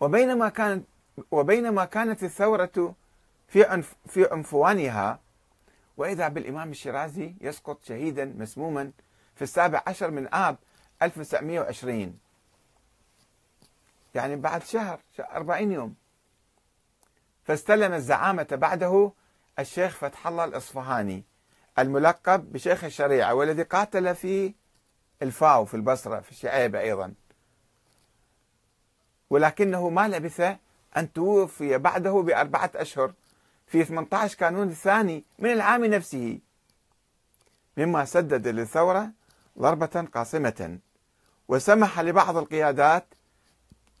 وبينما 0.00 0.48
كانت 0.48 0.84
وبينما 1.30 1.84
كانت 1.84 2.24
الثورة 2.24 2.94
في 3.48 3.64
عنف 3.64 3.94
في 4.06 4.28
عنفوانها 4.32 5.20
وإذا 5.96 6.28
بالإمام 6.28 6.70
الشيرازي 6.70 7.34
يسقط 7.40 7.84
شهيدا 7.84 8.24
مسموما 8.24 8.90
في 9.34 9.42
السابع 9.42 9.82
عشر 9.86 10.10
من 10.10 10.34
آب 10.34 10.56
1920 11.02 12.18
يعني 14.14 14.36
بعد 14.36 14.62
شهر 14.62 15.00
40 15.20 15.72
يوم. 15.72 15.94
فاستلم 17.44 17.92
الزعامة 17.92 18.46
بعده 18.52 19.12
الشيخ 19.58 19.96
فتح 19.96 20.26
الله 20.26 20.44
الإصفهاني 20.44 21.24
الملقب 21.78 22.52
بشيخ 22.52 22.84
الشريعة 22.84 23.34
والذي 23.34 23.62
قاتل 23.62 24.14
في 24.14 24.54
الفاو 25.22 25.64
في 25.64 25.74
البصرة 25.74 26.20
في 26.20 26.30
الشعيبة 26.30 26.80
أيضا. 26.80 27.14
ولكنه 29.30 29.88
ما 29.88 30.08
لبث 30.08 30.40
أن 30.96 31.12
توفي 31.12 31.78
بعده 31.78 32.10
بأربعة 32.12 32.70
أشهر 32.74 33.12
في 33.66 33.84
18 33.84 34.38
كانون 34.38 34.68
الثاني 34.68 35.24
من 35.38 35.52
العام 35.52 35.84
نفسه 35.84 36.38
مما 37.76 38.04
سدد 38.04 38.48
للثورة 38.48 39.10
ضربة 39.58 40.08
قاصمة 40.14 40.78
وسمح 41.48 42.00
لبعض 42.00 42.36
القيادات 42.36 43.06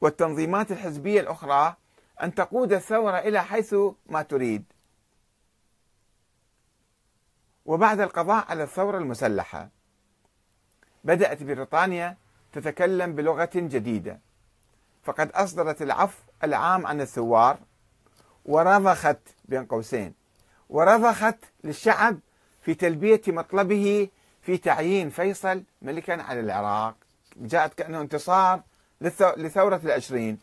والتنظيمات 0.00 0.72
الحزبية 0.72 1.20
الأخرى 1.20 1.76
أن 2.22 2.34
تقود 2.34 2.72
الثورة 2.72 3.18
إلى 3.18 3.44
حيث 3.44 3.74
ما 4.06 4.22
تريد. 4.22 4.64
وبعد 7.66 8.00
القضاء 8.00 8.44
على 8.48 8.62
الثورة 8.62 8.98
المسلحة 8.98 9.68
بدأت 11.04 11.42
بريطانيا 11.42 12.16
تتكلم 12.52 13.14
بلغة 13.14 13.50
جديدة. 13.54 14.20
فقد 15.02 15.30
أصدرت 15.30 15.82
العفو 15.82 16.18
العام 16.44 16.86
عن 16.86 17.00
الثوار 17.00 17.58
ورضخت 18.44 19.18
بين 19.44 19.66
قوسين 19.66 20.14
ورضخت 20.68 21.38
للشعب 21.64 22.18
في 22.62 22.74
تلبية 22.74 23.22
مطلبه 23.28 24.08
في 24.42 24.56
تعيين 24.58 25.10
فيصل 25.10 25.62
ملكا 25.82 26.22
على 26.22 26.40
العراق. 26.40 26.94
جاءت 27.36 27.74
كأنه 27.74 28.00
انتصار 28.00 28.62
لثورة 29.36 29.80
العشرين. 29.84 30.38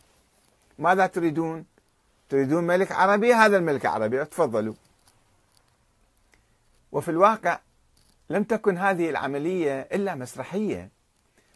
ماذا 0.78 1.06
تريدون؟ 1.06 1.64
تريدون 2.28 2.64
ملك 2.64 2.92
عربي؟ 2.92 3.34
هذا 3.34 3.56
الملك 3.56 3.86
عربي 3.86 4.24
تفضلوا. 4.24 4.74
وفي 6.92 7.10
الواقع 7.10 7.58
لم 8.30 8.44
تكن 8.44 8.78
هذه 8.78 9.10
العملية 9.10 9.80
إلا 9.80 10.14
مسرحية. 10.14 10.90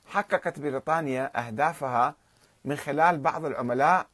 حققت 0.07 0.59
بريطانيا 0.59 1.47
أهدافها 1.47 2.15
من 2.65 2.77
خلال 2.77 3.19
بعض 3.19 3.45
العملاء 3.45 4.07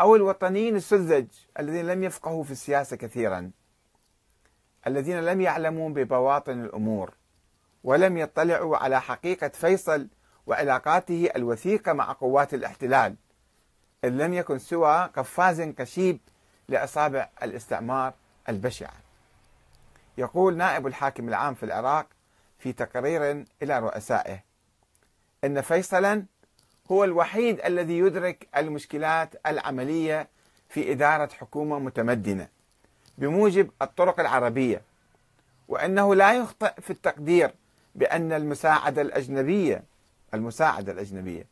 أو 0.00 0.16
الوطنيين 0.16 0.76
السذج 0.76 1.26
الذين 1.58 1.86
لم 1.86 2.04
يفقهوا 2.04 2.44
في 2.44 2.50
السياسة 2.50 2.96
كثيرا 2.96 3.50
الذين 4.86 5.20
لم 5.20 5.40
يعلموا 5.40 5.90
ببواطن 5.90 6.64
الأمور 6.64 7.14
ولم 7.84 8.16
يطلعوا 8.16 8.76
على 8.76 9.00
حقيقة 9.00 9.48
فيصل 9.48 10.08
وعلاقاته 10.46 11.30
الوثيقة 11.36 11.92
مع 11.92 12.12
قوات 12.12 12.54
الاحتلال 12.54 13.16
إذ 14.04 14.08
لم 14.08 14.34
يكن 14.34 14.58
سوى 14.58 15.10
قفاز 15.16 15.60
كشيب 15.60 16.20
لأصابع 16.68 17.28
الاستعمار 17.42 18.14
البشعة 18.48 18.92
يقول 20.18 20.56
نائب 20.56 20.86
الحاكم 20.86 21.28
العام 21.28 21.54
في 21.54 21.62
العراق 21.62 22.06
في 22.58 22.72
تقرير 22.72 23.44
إلى 23.62 23.78
رؤسائه 23.78 24.44
إن 25.44 25.60
فيصلا 25.60 26.24
هو 26.90 27.04
الوحيد 27.04 27.60
الذي 27.60 27.98
يدرك 27.98 28.48
المشكلات 28.56 29.34
العملية 29.46 30.28
في 30.68 30.92
إدارة 30.92 31.28
حكومة 31.32 31.78
متمدنة 31.78 32.48
بموجب 33.18 33.70
الطرق 33.82 34.20
العربية 34.20 34.82
وأنه 35.68 36.14
لا 36.14 36.32
يخطئ 36.32 36.80
في 36.80 36.90
التقدير 36.90 37.54
بأن 37.94 38.32
المساعدة 38.32 39.02
الأجنبية 39.02 39.84
المساعدة 40.34 40.92
الأجنبية 40.92 41.46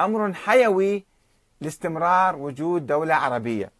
أمر 0.00 0.32
حيوي 0.32 1.04
لاستمرار 1.60 2.36
وجود 2.36 2.86
دولة 2.86 3.14
عربية 3.14 3.70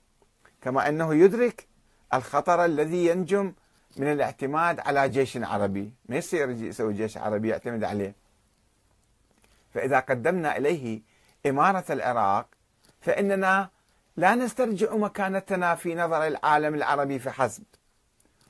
كما 0.62 0.88
أنه 0.88 1.14
يدرك 1.14 1.66
الخطر 2.14 2.64
الذي 2.64 3.06
ينجم 3.06 3.52
من 3.96 4.12
الاعتماد 4.12 4.80
على 4.80 5.08
جيش 5.08 5.36
عربي. 5.36 5.92
ما 6.08 6.16
يصير 6.16 6.50
يسوي 6.50 6.92
جيش 6.94 7.18
عربي 7.18 7.48
يعتمد 7.48 7.84
عليه؟ 7.84 8.14
فإذا 9.76 10.00
قدمنا 10.00 10.56
إليه 10.56 11.02
إمارة 11.46 11.84
العراق 11.90 12.46
فإننا 13.00 13.68
لا 14.16 14.34
نسترجع 14.34 14.94
مكانتنا 14.94 15.74
في 15.74 15.94
نظر 15.94 16.26
العالم 16.26 16.74
العربي 16.74 17.18
فحسب 17.18 17.64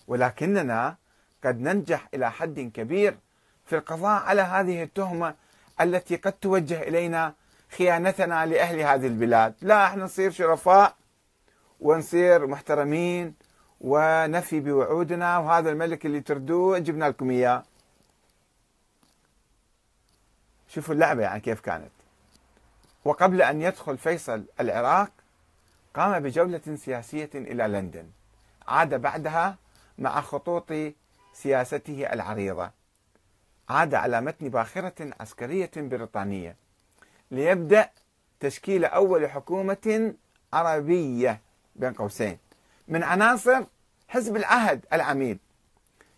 ولكننا 0.08 0.96
قد 1.44 1.60
ننجح 1.60 2.08
إلى 2.14 2.30
حد 2.30 2.60
كبير 2.74 3.18
في 3.64 3.76
القضاء 3.76 4.22
على 4.22 4.42
هذه 4.42 4.82
التهمة 4.82 5.34
التي 5.80 6.16
قد 6.16 6.32
توجه 6.32 6.82
إلينا 6.82 7.34
خيانتنا 7.76 8.46
لأهل 8.46 8.80
هذه 8.80 9.06
البلاد. 9.06 9.54
لا 9.62 9.86
إحنا 9.86 10.04
نصير 10.04 10.30
شرفاء 10.30 10.94
ونصير 11.80 12.46
محترمين 12.46 13.34
ونفي 13.80 14.60
بوعودنا 14.60 15.38
وهذا 15.38 15.70
الملك 15.70 16.06
اللي 16.06 16.20
تردوه 16.20 16.78
جبنا 16.78 17.04
لكم 17.04 17.30
إياه. 17.30 17.62
شوفوا 20.68 20.94
اللعبة 20.94 21.22
يعني 21.22 21.40
كيف 21.40 21.60
كانت. 21.60 21.90
وقبل 23.04 23.42
أن 23.42 23.62
يدخل 23.62 23.98
فيصل 23.98 24.44
العراق 24.60 25.10
قام 25.94 26.22
بجولة 26.22 26.76
سياسية 26.76 27.30
إلى 27.34 27.68
لندن. 27.68 28.10
عاد 28.68 28.94
بعدها 28.94 29.56
مع 29.98 30.20
خطوط 30.20 30.72
سياسته 31.32 32.12
العريضة. 32.12 32.70
عاد 33.68 33.94
على 33.94 34.20
متن 34.20 34.48
باخرة 34.48 35.14
عسكرية 35.20 35.70
بريطانية 35.76 36.56
ليبدأ 37.30 37.90
تشكيل 38.40 38.84
أول 38.84 39.30
حكومة 39.30 40.14
عربية 40.52 41.40
بين 41.76 41.92
قوسين. 41.92 42.38
من 42.88 43.02
عناصر 43.02 43.64
حزب 44.08 44.36
العهد 44.36 44.86
العميد 44.92 45.38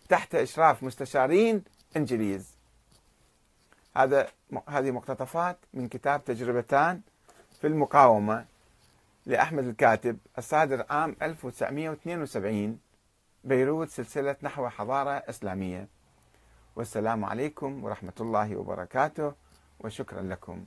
تحت 0.09 0.35
إشراف 0.35 0.83
مستشارين 0.83 1.63
إنجليز. 1.97 2.58
هذا 3.99 4.27
هذه 4.67 4.91
مقتطفات 4.91 5.57
من 5.73 5.87
كتاب 5.87 6.23
تجربتان 6.23 7.01
في 7.61 7.67
المقاومة 7.67 8.45
لأحمد 9.25 9.63
الكاتب 9.67 10.17
الصادر 10.37 10.85
عام 10.89 11.15
1972 11.21 12.79
بيروت 13.43 13.89
سلسلة 13.89 14.35
نحو 14.43 14.69
حضارة 14.69 15.11
إسلامية. 15.11 15.87
والسلام 16.75 17.25
عليكم 17.25 17.83
ورحمة 17.83 18.13
الله 18.19 18.57
وبركاته 18.57 19.33
وشكرا 19.79 20.21
لكم. 20.21 20.65